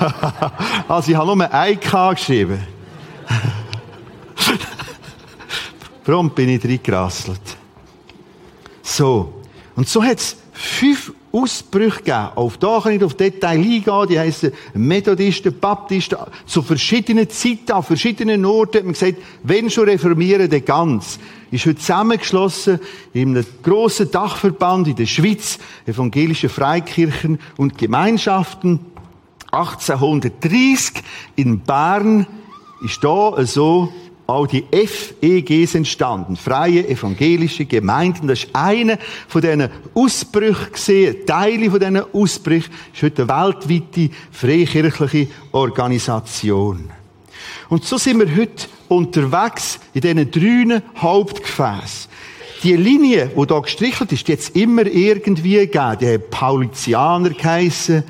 [0.88, 2.66] also, ich habe nur ein K geschrieben.
[6.04, 7.58] Prompt bin ich reingerasselt.
[8.82, 9.42] So.
[9.76, 12.28] Und so hat es fünf Ausbrüche gegeben.
[12.34, 14.06] Auf da kann ich auf Detail eingehen.
[14.08, 16.18] Die heissen Methodisten, Baptisten.
[16.46, 21.18] Zu verschiedenen Zeiten, an verschiedenen Orten hat man gesagt, wenn schon reformieren, dann ganz.
[21.50, 22.80] Ist heute zusammengeschlossen
[23.12, 28.80] in einem grossen Dachverband in der Schweiz, evangelische Freikirchen und Gemeinschaften.
[29.50, 31.02] 1830
[31.36, 32.26] in Bern
[32.82, 33.92] ist da so
[34.26, 36.36] auch die FEGs entstanden.
[36.36, 38.28] Freie Evangelische Gemeinden.
[38.28, 41.26] Das ist einer von diesen Ausbrüchen gesehen.
[41.26, 46.90] Teile von diesen Ausbrüchen ist heute eine weltweite freikirchliche Organisation.
[47.68, 52.10] Und so sind wir heute unterwegs in diesen drei Hauptgefäßen.
[52.62, 55.96] Die Linie, die hier gestrichelt ist, die jetzt immer irgendwie gegeben.
[56.00, 58.04] Die haben Paulizianer geheissen.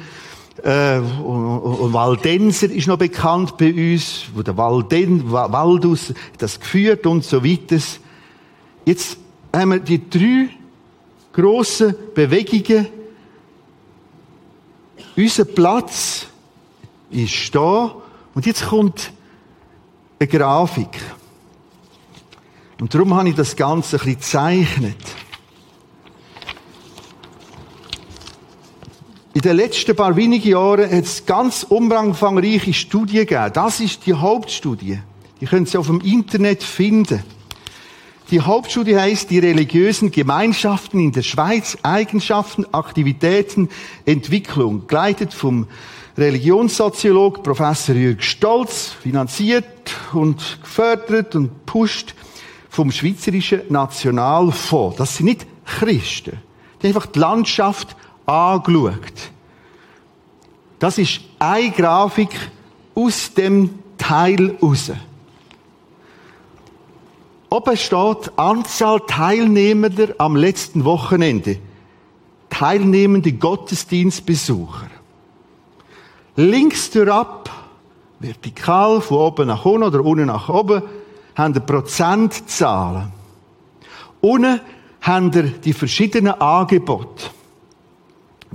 [0.62, 7.04] Äh, und, und Waldenser ist noch bekannt bei uns, wo der Walden, Waldus das geführt
[7.06, 7.78] und so weiter.
[8.84, 9.18] Jetzt
[9.52, 10.50] haben wir die drei
[11.32, 12.86] grossen Bewegungen.
[15.16, 16.26] Unser Platz
[17.10, 17.94] ist da
[18.34, 19.12] und jetzt kommt
[20.18, 21.00] eine Grafik.
[22.80, 24.96] Und darum habe ich das Ganze ein bisschen gezeichnet.
[29.34, 33.50] In den letzten paar wenigen Jahren hat es ganz umfangreiche Studien gegeben.
[33.54, 34.98] Das ist die Hauptstudie.
[35.40, 37.24] Die können Sie auf dem Internet finden.
[38.30, 43.70] Die Hauptstudie heißt die religiösen Gemeinschaften in der Schweiz, Eigenschaften, Aktivitäten,
[44.04, 45.66] Entwicklung, geleitet vom
[46.18, 49.64] Religionssoziolog Professor Jürg Stolz, finanziert
[50.12, 52.14] und gefördert und pusht
[52.68, 54.98] vom Schweizerischen Nationalfonds.
[54.98, 56.38] Das sind nicht Christen.
[56.82, 57.96] Die haben einfach die Landschaft
[58.32, 59.30] angeschaut.
[60.78, 62.30] Das ist eine Grafik
[62.94, 64.90] aus dem Teil raus.
[67.50, 71.58] Oben steht Anzahl Teilnehmender am letzten Wochenende.
[72.48, 74.88] Teilnehmende Gottesdienstbesucher.
[76.36, 77.50] Links ab,
[78.18, 80.82] vertikal, von oben nach unten oder unten nach oben,
[81.34, 83.12] haben wir Prozentzahlen.
[84.20, 84.60] Unten
[85.02, 87.30] haben die verschiedenen Angebote.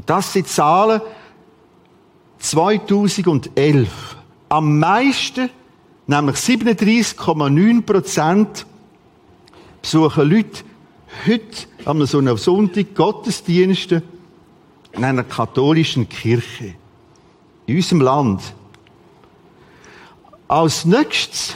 [0.05, 1.01] Das sind Zahlen
[2.39, 4.17] 2011.
[4.49, 5.49] Am meisten,
[6.05, 8.65] nämlich 37,9 Prozent,
[9.81, 10.63] besuchen Leute
[11.25, 14.03] heute am so einem Sonntag Gottesdienste
[14.91, 16.75] in einer katholischen Kirche
[17.65, 18.41] in unserem Land.
[20.47, 21.55] Als nächstes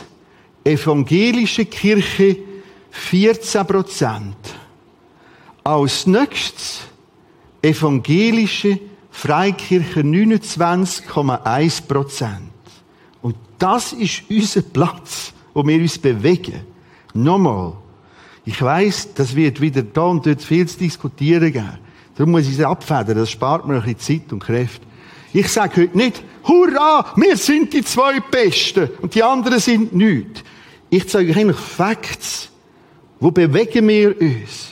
[0.64, 2.38] evangelische Kirche
[2.92, 4.36] 14 Prozent.
[5.64, 6.82] Als nächstes
[7.62, 8.80] evangelische
[9.12, 12.52] Freikirche 29,1 Prozent.
[13.22, 16.62] Und das ist unser Platz, wo wir uns bewegen.
[17.14, 17.74] Nochmal.
[18.46, 21.78] Ich weiß, das wird wieder da und dort viel zu diskutieren geben.
[22.16, 23.18] Darum muss ich es abfedern.
[23.18, 24.86] Das spart mir ein bisschen Zeit und Kräfte.
[25.34, 30.44] Ich sage heute nicht, hurra, wir sind die zwei Besten und die anderen sind nichts.
[30.90, 32.50] Ich zeige euch eigentlich Facts.
[33.20, 34.71] Wo bewegen wir uns?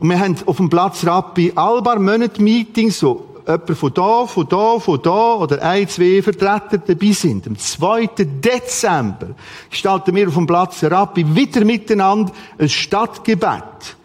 [0.00, 4.48] Und wir haben auf dem Platz Rappi allbar Monat Meetings, wo jemand von da, von
[4.48, 7.46] da, von da oder ein, zwei Vertreter dabei sind.
[7.46, 8.08] Am 2.
[8.16, 9.34] Dezember
[9.68, 13.96] gestalten wir auf dem Platz Rappi wieder miteinander ein Stadtgebet.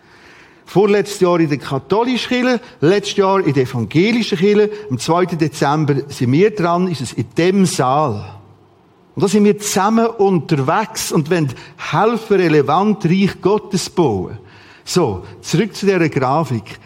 [0.65, 4.69] Vorletztes Jahr in der katholischen Kirche, letztes Jahr in der evangelischen Kirche.
[4.89, 5.25] Am 2.
[5.27, 8.35] Dezember sind wir dran, ist es in dem Saal.
[9.15, 14.39] Und da sind wir zusammen unterwegs und wollen helfen, relevant Reich Gottes bauen.
[14.87, 16.79] So, zurück zu dieser Grafik.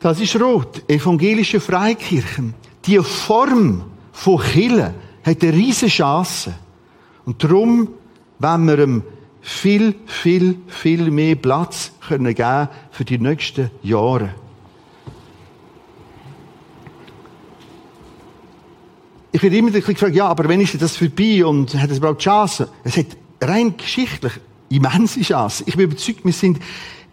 [0.00, 0.82] Das ist rot.
[0.90, 2.52] Evangelische Freikirchen.
[2.84, 4.92] Die Form von Kirche
[5.24, 6.54] hat eine riesige Chance.
[7.24, 7.88] Und darum,
[8.40, 9.02] wenn wir ihm
[9.40, 14.34] viel, viel, viel mehr Platz können geben für die nächsten Jahre.
[19.30, 22.66] Ich werde immer gefragt, ja, aber wenn ist das vorbei und hat es überhaupt Chancen?
[22.82, 23.06] Es hat
[23.40, 24.32] rein geschichtlich
[24.68, 25.64] immense Chancen.
[25.66, 26.58] Ich bin überzeugt, wir sind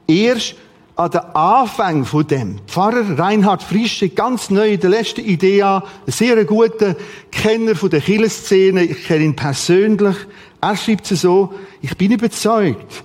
[0.07, 0.55] erst
[0.95, 2.59] an den Anfang von dem.
[2.67, 6.95] Pfarrer Reinhard Frische, ganz neu in der letzten Idee, ein sehr guter
[7.31, 8.83] Kenner von der Kirchenszene.
[8.83, 10.15] Ich kenne ihn persönlich.
[10.61, 13.03] Er schreibt es so, ich bin überzeugt,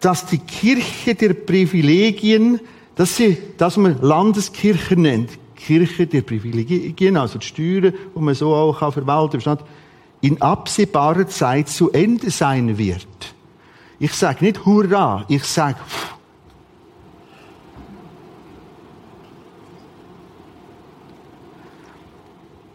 [0.00, 2.60] dass die Kirche der Privilegien,
[2.94, 8.54] dass sie, dass man Landeskirche nennt, Kirche der Privilegien, also die Steuern, wo man so
[8.54, 9.58] auch verwalten kann,
[10.22, 13.35] in absehbarer Zeit zu Ende sein wird.
[13.98, 15.78] Ich sage nicht Hurra, ich sage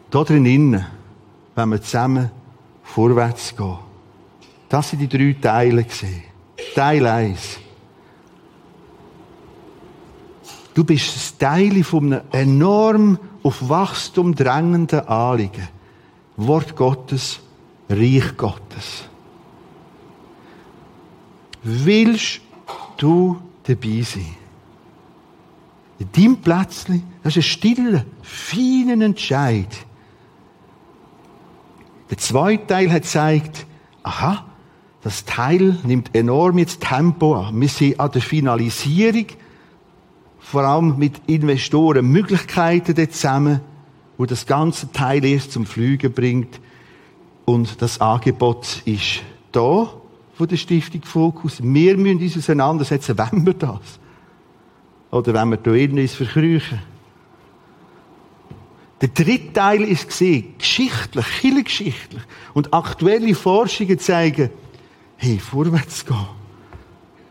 [0.10, 0.86] da drinnen,
[1.56, 2.32] wenn wir zusammen
[2.84, 3.78] vorwärts gehen.
[4.68, 5.86] Das sind die drei Teile.
[6.76, 7.60] Teil 1.
[10.74, 15.68] Du bist das Teil von einem enorm auf Wachstum drängenden Anliegen.
[16.38, 17.40] Wort Gottes,
[17.90, 19.11] Reich Gottes.
[21.64, 22.42] Willst
[22.98, 24.36] du dabei sein?
[26.00, 29.68] In deinem Plätzchen, das ist ein stiller, feiner Entscheid.
[32.10, 33.68] Der zweite Teil hat gezeigt,
[34.02, 34.46] aha,
[35.04, 37.60] das Teil nimmt enorm jetzt Tempo an.
[37.62, 39.28] Wir sind an der Finalisierung,
[40.40, 43.62] vor allem mit Investoren, Möglichkeiten zusammen,
[44.18, 46.60] wo das ganze Teil erst zum Fliegen bringt.
[47.46, 50.01] Und das Angebot ist da
[50.34, 51.62] von der Stiftung Fokus.
[51.62, 54.00] Wir müssen uns auseinandersetzen, wenn wir das.
[55.12, 56.80] Oder wenn wir da uns verkrüchen.
[59.02, 61.26] Der dritte Teil ist gesehen, geschichtlich,
[61.64, 62.22] geschichtlich.
[62.54, 64.52] Und aktuelle Forschungen zeigen,
[65.18, 66.28] hey, vorwärts gehen.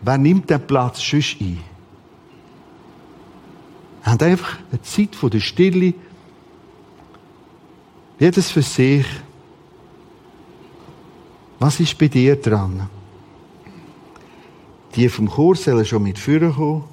[0.02, 1.58] Wer nimmt den Platz schon ein?
[4.02, 5.94] Wir haben einfach eine Zeit der Stille.
[8.18, 9.06] Jedes für sich.
[11.60, 12.88] Was ist bei dir dran?
[14.94, 16.84] Die vom Kurs sollen schon mit Führer kommen.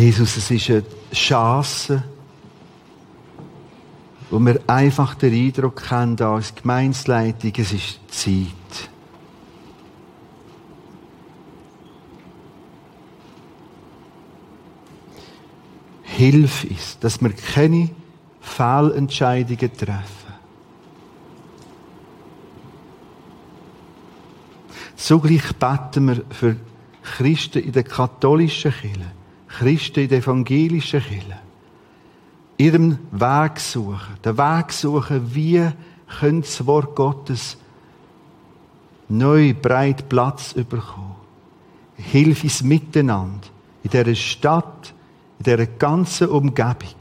[0.00, 0.82] Jesus, es ist eine
[1.12, 2.02] Chance,
[4.30, 8.88] wo wir einfach den Eindruck haben, als Gemeinsleitung, es ist Zeit.
[16.04, 17.90] Hilf uns, dass wir keine
[18.40, 20.32] Fehlentscheidungen treffen.
[24.96, 26.56] Zugleich beten wir für
[27.02, 29.19] Christen in der katholischen Kirche
[29.60, 31.38] Christen in der evangelischen Kirche
[32.56, 34.16] ihren Weg suchen.
[34.24, 35.68] Den Weg suchen, wie
[36.18, 37.58] können das Wort Gottes
[39.10, 41.16] neu breit Platz bekommen.
[41.96, 43.48] Hilf uns miteinander
[43.82, 44.94] in dieser Stadt,
[45.40, 46.96] in dieser ganzen Umgebung.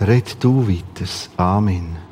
[0.00, 1.06] Red du weiter.
[1.36, 2.09] Amen.